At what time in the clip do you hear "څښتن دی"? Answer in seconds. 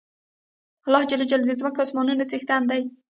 2.31-2.81